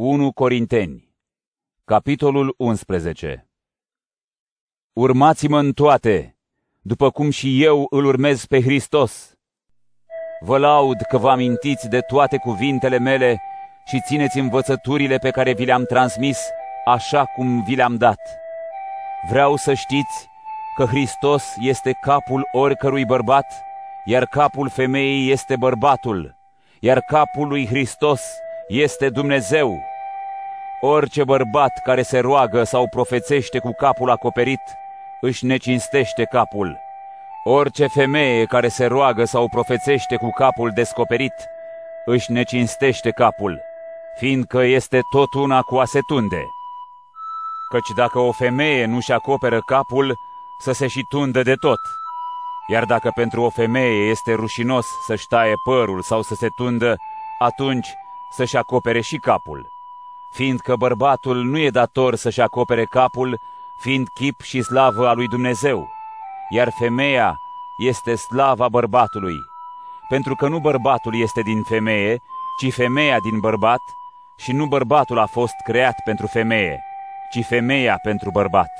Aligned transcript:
1 0.00 0.32
Corinteni, 0.32 1.14
capitolul 1.84 2.54
11 2.58 3.48
Urmați-mă 4.92 5.58
în 5.58 5.72
toate, 5.72 6.36
după 6.80 7.10
cum 7.10 7.30
și 7.30 7.62
eu 7.62 7.86
îl 7.90 8.04
urmez 8.04 8.44
pe 8.44 8.60
Hristos. 8.60 9.32
Vă 10.40 10.58
laud 10.58 11.00
că 11.08 11.18
vă 11.18 11.30
amintiți 11.30 11.88
de 11.88 12.00
toate 12.00 12.36
cuvintele 12.36 12.98
mele 12.98 13.40
și 13.86 14.00
țineți 14.06 14.38
învățăturile 14.38 15.16
pe 15.16 15.30
care 15.30 15.52
vi 15.52 15.64
le-am 15.64 15.84
transmis 15.84 16.38
așa 16.84 17.24
cum 17.24 17.62
vi 17.64 17.74
le-am 17.74 17.96
dat. 17.96 18.20
Vreau 19.28 19.56
să 19.56 19.74
știți 19.74 20.28
că 20.76 20.84
Hristos 20.84 21.44
este 21.60 21.98
capul 22.00 22.48
oricărui 22.52 23.04
bărbat, 23.04 23.62
iar 24.04 24.24
capul 24.24 24.68
femeii 24.68 25.30
este 25.30 25.56
bărbatul, 25.56 26.36
iar 26.80 27.00
capul 27.00 27.48
lui 27.48 27.66
Hristos 27.66 28.22
este 28.68 29.08
Dumnezeu. 29.08 29.82
Orice 30.80 31.24
bărbat 31.24 31.72
care 31.84 32.02
se 32.02 32.18
roagă 32.18 32.64
sau 32.64 32.88
profețește 32.88 33.58
cu 33.58 33.72
capul 33.72 34.10
acoperit, 34.10 34.60
își 35.20 35.44
necinstește 35.44 36.24
capul. 36.24 36.78
Orice 37.44 37.86
femeie 37.86 38.44
care 38.44 38.68
se 38.68 38.86
roagă 38.86 39.24
sau 39.24 39.48
profețește 39.48 40.16
cu 40.16 40.30
capul 40.30 40.70
descoperit, 40.74 41.32
își 42.04 42.32
necinstește 42.32 43.10
capul, 43.10 43.60
fiindcă 44.18 44.62
este 44.62 45.00
tot 45.10 45.34
una 45.34 45.60
cu 45.60 45.76
a 45.76 45.84
se 45.84 46.00
tunde. 46.06 46.42
Căci 47.70 47.96
dacă 47.96 48.18
o 48.18 48.32
femeie 48.32 48.84
nu-și 48.84 49.12
acoperă 49.12 49.60
capul, 49.66 50.14
să 50.58 50.72
se 50.72 50.86
și 50.86 51.04
tundă 51.08 51.42
de 51.42 51.54
tot. 51.54 51.80
Iar 52.70 52.84
dacă 52.84 53.10
pentru 53.14 53.42
o 53.42 53.50
femeie 53.50 54.10
este 54.10 54.32
rușinos 54.32 54.86
să-și 55.06 55.26
taie 55.26 55.54
părul 55.64 56.02
sau 56.02 56.22
să 56.22 56.34
se 56.34 56.48
tundă, 56.56 56.96
atunci 57.38 57.88
să-și 58.30 58.56
acopere 58.56 59.00
și 59.00 59.16
capul, 59.16 59.68
fiindcă 60.32 60.76
bărbatul 60.76 61.36
nu 61.44 61.58
e 61.58 61.70
dator 61.70 62.14
să-și 62.14 62.40
acopere 62.40 62.84
capul, 62.84 63.38
fiind 63.76 64.08
chip 64.08 64.40
și 64.40 64.62
slavă 64.62 65.08
a 65.08 65.12
lui 65.12 65.28
Dumnezeu, 65.28 65.88
iar 66.50 66.68
femeia 66.78 67.36
este 67.78 68.14
slava 68.14 68.68
bărbatului, 68.68 69.36
pentru 70.08 70.34
că 70.34 70.48
nu 70.48 70.58
bărbatul 70.58 71.20
este 71.20 71.40
din 71.40 71.62
femeie, 71.62 72.18
ci 72.60 72.72
femeia 72.72 73.20
din 73.20 73.40
bărbat, 73.40 73.80
și 74.36 74.52
nu 74.52 74.66
bărbatul 74.66 75.18
a 75.18 75.26
fost 75.26 75.54
creat 75.64 75.94
pentru 76.04 76.26
femeie, 76.26 76.82
ci 77.30 77.44
femeia 77.44 77.98
pentru 78.02 78.30
bărbat. 78.30 78.70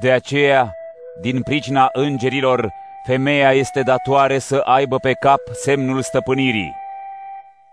De 0.00 0.12
aceea, 0.12 0.72
din 1.20 1.42
pricina 1.42 1.88
îngerilor, 1.92 2.72
femeia 3.06 3.52
este 3.52 3.82
datoare 3.82 4.38
să 4.38 4.56
aibă 4.56 4.96
pe 4.96 5.12
cap 5.12 5.40
semnul 5.52 6.02
stăpânirii. 6.02 6.79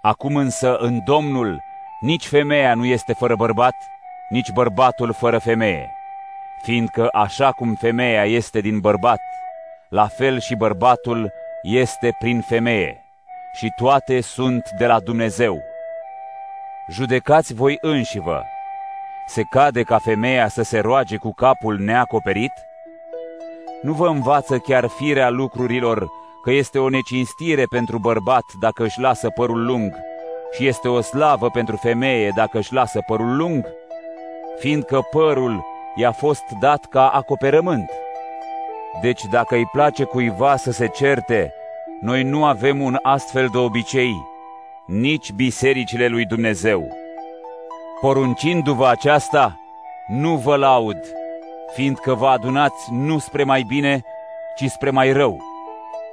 Acum 0.07 0.35
însă, 0.35 0.77
în 0.77 1.03
Domnul, 1.05 1.63
nici 1.99 2.27
femeia 2.27 2.73
nu 2.73 2.85
este 2.85 3.13
fără 3.13 3.35
bărbat, 3.35 3.75
nici 4.29 4.51
bărbatul 4.51 5.13
fără 5.13 5.37
femeie, 5.37 5.91
fiindcă 6.61 7.07
așa 7.11 7.51
cum 7.51 7.75
femeia 7.75 8.25
este 8.25 8.59
din 8.59 8.79
bărbat, 8.79 9.19
la 9.89 10.07
fel 10.07 10.39
și 10.39 10.55
bărbatul 10.55 11.31
este 11.61 12.15
prin 12.19 12.41
femeie, 12.41 13.05
și 13.53 13.73
toate 13.75 14.21
sunt 14.21 14.69
de 14.77 14.85
la 14.85 14.99
Dumnezeu. 14.99 15.61
Judecați 16.89 17.53
voi 17.53 17.77
înșivă. 17.81 18.43
Se 19.25 19.41
cade 19.41 19.83
ca 19.83 19.97
femeia 19.97 20.47
să 20.47 20.61
se 20.61 20.79
roage 20.79 21.17
cu 21.17 21.33
capul 21.33 21.79
neacoperit? 21.79 22.53
Nu 23.81 23.93
vă 23.93 24.07
învață 24.07 24.57
chiar 24.57 24.87
firea 24.87 25.29
lucrurilor 25.29 26.07
că 26.41 26.51
este 26.51 26.79
o 26.79 26.89
necinstire 26.89 27.65
pentru 27.65 27.97
bărbat 27.97 28.43
dacă 28.59 28.83
își 28.83 28.99
lasă 28.99 29.29
părul 29.29 29.65
lung 29.65 29.93
și 30.51 30.67
este 30.67 30.87
o 30.87 31.01
slavă 31.01 31.49
pentru 31.49 31.75
femeie 31.75 32.31
dacă 32.35 32.57
își 32.57 32.73
lasă 32.73 32.99
părul 33.07 33.35
lung, 33.35 33.65
fiindcă 34.59 35.01
părul 35.11 35.65
i-a 35.95 36.11
fost 36.11 36.43
dat 36.59 36.85
ca 36.85 37.07
acoperământ. 37.07 37.89
Deci 39.01 39.21
dacă 39.31 39.55
îi 39.55 39.65
place 39.65 40.03
cuiva 40.03 40.55
să 40.55 40.71
se 40.71 40.87
certe, 40.87 41.53
noi 42.01 42.23
nu 42.23 42.45
avem 42.45 42.81
un 42.81 42.97
astfel 43.01 43.47
de 43.47 43.57
obicei, 43.57 44.25
nici 44.85 45.31
bisericile 45.31 46.07
lui 46.07 46.25
Dumnezeu. 46.25 46.87
Poruncindu-vă 48.01 48.87
aceasta, 48.87 49.59
nu 50.07 50.35
vă 50.35 50.55
laud, 50.55 50.97
fiindcă 51.73 52.13
vă 52.13 52.27
adunați 52.27 52.91
nu 52.91 53.19
spre 53.19 53.43
mai 53.43 53.61
bine, 53.67 54.01
ci 54.55 54.65
spre 54.69 54.89
mai 54.89 55.11
rău. 55.11 55.56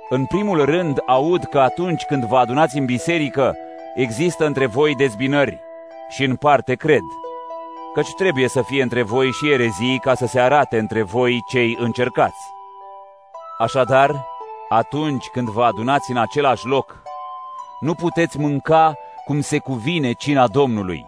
În 0.09 0.27
primul 0.27 0.65
rând, 0.65 0.99
aud 1.07 1.45
că 1.45 1.61
atunci 1.61 2.03
când 2.03 2.25
vă 2.25 2.37
adunați 2.37 2.79
în 2.79 2.85
biserică, 2.85 3.57
există 3.95 4.47
între 4.47 4.67
voi 4.67 4.95
dezbinări. 4.95 5.61
Și 6.09 6.25
în 6.25 6.37
parte 6.37 6.75
cred, 6.75 7.03
căci 7.95 8.15
trebuie 8.17 8.49
să 8.49 8.63
fie 8.63 8.83
între 8.83 9.03
voi 9.03 9.31
și 9.31 9.51
erezii 9.51 9.99
ca 9.99 10.15
să 10.15 10.27
se 10.27 10.41
arate 10.41 10.79
între 10.79 11.03
voi 11.03 11.43
cei 11.49 11.77
încercați. 11.81 12.53
Așadar, 13.59 14.27
atunci 14.69 15.27
când 15.33 15.49
vă 15.49 15.65
adunați 15.65 16.11
în 16.11 16.17
același 16.17 16.67
loc, 16.67 17.03
nu 17.81 17.95
puteți 17.95 18.39
mânca 18.39 18.99
cum 19.25 19.41
se 19.41 19.59
cuvine 19.59 20.13
cina 20.13 20.49
Domnului, 20.49 21.07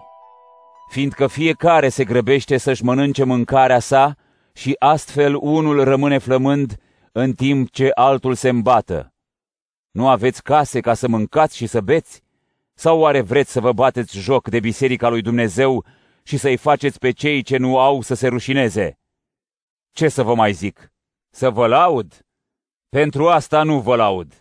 fiindcă 0.88 1.26
fiecare 1.26 1.88
se 1.88 2.04
grăbește 2.04 2.56
să-și 2.56 2.84
mănânce 2.84 3.24
mâncarea 3.24 3.78
sa 3.78 4.14
și 4.52 4.76
astfel 4.78 5.36
unul 5.40 5.84
rămâne 5.84 6.18
flămând 6.18 6.76
în 7.18 7.32
timp 7.32 7.70
ce 7.70 7.90
altul 7.94 8.34
se 8.34 8.48
îmbată. 8.48 9.14
Nu 9.90 10.08
aveți 10.08 10.42
case 10.42 10.80
ca 10.80 10.94
să 10.94 11.08
mâncați 11.08 11.56
și 11.56 11.66
să 11.66 11.80
beți? 11.80 12.22
Sau 12.74 12.98
oare 12.98 13.20
vreți 13.20 13.52
să 13.52 13.60
vă 13.60 13.72
bateți 13.72 14.18
joc 14.18 14.48
de 14.48 14.60
biserica 14.60 15.08
lui 15.08 15.22
Dumnezeu 15.22 15.84
și 16.22 16.36
să-i 16.36 16.56
faceți 16.56 16.98
pe 16.98 17.10
cei 17.10 17.42
ce 17.42 17.56
nu 17.56 17.78
au 17.78 18.00
să 18.00 18.14
se 18.14 18.28
rușineze? 18.28 18.98
Ce 19.92 20.08
să 20.08 20.22
vă 20.22 20.34
mai 20.34 20.52
zic? 20.52 20.92
Să 21.30 21.50
vă 21.50 21.66
laud? 21.66 22.26
Pentru 22.88 23.28
asta 23.28 23.62
nu 23.62 23.80
vă 23.80 23.96
laud. 23.96 24.40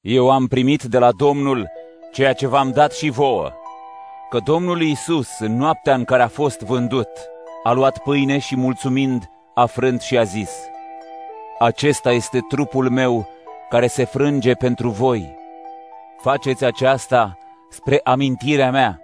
Eu 0.00 0.30
am 0.30 0.46
primit 0.46 0.82
de 0.82 0.98
la 0.98 1.12
Domnul 1.12 1.70
ceea 2.12 2.32
ce 2.32 2.46
v-am 2.46 2.70
dat 2.70 2.92
și 2.92 3.08
vouă, 3.08 3.52
că 4.30 4.38
Domnul 4.38 4.80
Iisus, 4.82 5.38
în 5.38 5.56
noaptea 5.56 5.94
în 5.94 6.04
care 6.04 6.22
a 6.22 6.28
fost 6.28 6.60
vândut, 6.60 7.10
a 7.62 7.72
luat 7.72 7.98
pâine 8.02 8.38
și 8.38 8.56
mulțumind, 8.56 9.30
a 9.54 9.66
frânt 9.66 10.00
și 10.00 10.18
a 10.18 10.22
zis, 10.22 10.69
Acesta 11.62 12.12
este 12.12 12.38
trupul 12.48 12.90
meu 12.90 13.28
care 13.68 13.86
se 13.86 14.04
frânge 14.04 14.54
pentru 14.54 14.90
voi. 14.90 15.34
Faceți 16.20 16.64
aceasta 16.64 17.38
spre 17.70 18.00
amintirea 18.04 18.70
mea. 18.70 19.00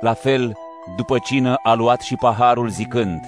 La 0.00 0.12
fel, 0.12 0.52
după 0.96 1.18
cină 1.18 1.54
a 1.62 1.74
luat 1.74 2.00
și 2.00 2.16
paharul 2.16 2.68
zicând, 2.68 3.20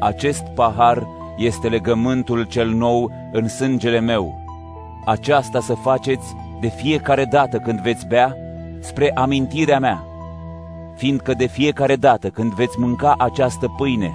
Acest 0.00 0.42
pahar 0.54 1.06
este 1.36 1.68
legământul 1.68 2.44
cel 2.44 2.68
nou 2.68 3.10
în 3.32 3.48
sângele 3.48 4.00
meu. 4.00 4.40
Aceasta 5.04 5.60
să 5.60 5.74
faceți 5.74 6.34
de 6.60 6.68
fiecare 6.68 7.24
dată 7.24 7.58
când 7.58 7.80
veți 7.80 8.06
bea, 8.06 8.36
spre 8.80 9.10
amintirea 9.14 9.78
mea. 9.78 10.04
Fiindcă 10.96 11.34
de 11.34 11.46
fiecare 11.46 11.96
dată 11.96 12.28
când 12.28 12.52
veți 12.52 12.78
mânca 12.78 13.14
această 13.18 13.74
pâine 13.76 14.12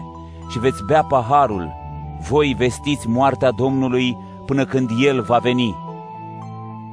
și 0.49 0.59
veți 0.59 0.83
bea 0.87 1.03
paharul, 1.03 1.85
voi 2.29 2.53
vestiți 2.57 3.09
moartea 3.09 3.51
Domnului 3.51 4.17
până 4.45 4.65
când 4.65 4.89
El 5.03 5.21
va 5.21 5.37
veni. 5.37 5.75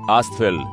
Astfel, 0.07 0.69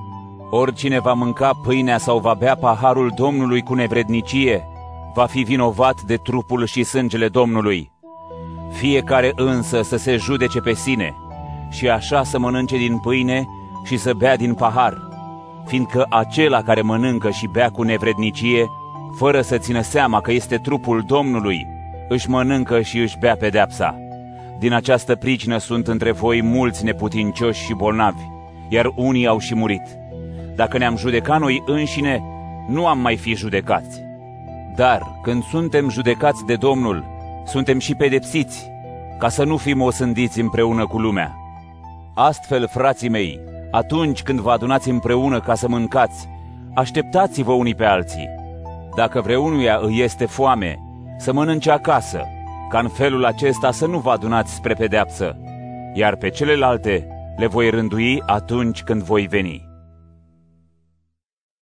oricine 0.50 1.00
va 1.00 1.13
mânca 1.13 1.51
pâinea 1.63 1.97
sau 1.97 2.19
va 2.19 2.34
bea 2.34 2.56
paharul 2.56 3.12
Domnului 3.16 3.62
cu 3.62 3.73
nevrednicie, 3.73 4.67
va 5.13 5.25
fi 5.25 5.41
vinovat 5.41 6.01
de 6.01 6.16
trupul 6.16 6.66
și 6.66 6.84
sângele 6.84 7.28
Domnului. 7.28 7.91
Fiecare 8.72 9.31
însă 9.35 9.81
să 9.81 9.97
se 9.97 10.16
judece 10.16 10.59
pe 10.59 10.73
sine 10.73 11.16
și 11.69 11.89
așa 11.89 12.23
să 12.23 12.39
mănânce 12.39 12.78
din 12.78 12.97
pâine 12.97 13.47
și 13.83 13.97
să 13.97 14.13
bea 14.13 14.35
din 14.35 14.53
pahar, 14.53 14.97
fiindcă 15.66 16.06
acela 16.09 16.62
care 16.62 16.81
mănâncă 16.81 17.29
și 17.29 17.47
bea 17.47 17.69
cu 17.69 17.83
nevrednicie, 17.83 18.69
fără 19.15 19.42
să 19.42 19.57
țină 19.57 19.81
seama 19.81 20.21
că 20.21 20.31
este 20.31 20.57
trupul 20.57 21.03
Domnului, 21.07 21.68
își 22.09 22.30
mănâncă 22.30 22.81
și 22.81 22.98
își 22.98 23.18
bea 23.19 23.36
pedeapsa. 23.36 23.95
Din 24.62 24.74
această 24.74 25.16
pricină 25.16 25.58
sunt 25.58 25.88
între 25.88 26.12
voi 26.12 26.42
mulți 26.42 26.84
neputincioși 26.84 27.63
și 27.63 27.74
bolnavi, 27.74 28.22
iar 28.69 28.92
unii 28.96 29.28
au 29.28 29.40
și 29.40 29.56
murit. 29.56 29.81
Dacă 30.56 30.78
ne-am 30.78 30.98
judecat 30.98 31.40
noi 31.40 31.63
înșine, 31.66 32.24
nu 32.68 32.88
am 32.88 33.00
mai 33.00 33.18
fi 33.18 33.36
judecați. 33.36 34.02
Dar 34.75 35.19
când 35.24 35.44
suntem 35.44 35.90
judecați 35.90 36.46
de 36.46 36.56
Domnul, 36.56 37.06
suntem 37.46 37.80
și 37.80 37.96
pedepsiți, 37.96 38.72
ca 39.19 39.30
să 39.30 39.44
nu 39.44 39.58
fim 39.58 39.81
osândiți 39.81 40.40
împreună 40.40 40.88
cu 40.88 40.98
lumea. 40.98 41.36
Astfel, 42.16 42.68
frații 42.68 43.10
mei, 43.10 43.40
atunci 43.72 44.22
când 44.24 44.40
vă 44.40 44.52
adunați 44.52 44.90
împreună 44.90 45.40
ca 45.40 45.56
să 45.56 45.68
mâncați, 45.68 46.28
așteptați-vă 46.74 47.52
unii 47.52 47.75
pe 47.75 47.86
alții. 47.86 48.30
Dacă 48.96 49.22
vreunuia 49.22 49.80
îi 49.81 50.02
este 50.02 50.25
foame, 50.25 50.80
să 51.18 51.34
mănânce 51.34 51.72
acasă, 51.72 52.28
ca 52.71 52.79
în 52.79 52.88
felul 52.88 53.25
acesta 53.25 53.71
să 53.71 53.85
nu 53.85 54.00
vă 54.00 54.09
adunați 54.09 54.53
spre 54.53 54.73
pedeapsă, 54.73 55.38
iar 55.94 56.15
pe 56.15 56.29
celelalte 56.29 57.07
le 57.38 57.47
voi 57.47 57.69
rândui 57.69 58.21
atunci 58.25 58.83
când 58.83 59.01
voi 59.01 59.27
veni. 59.27 59.70